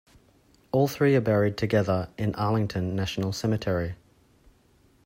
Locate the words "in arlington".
2.17-2.95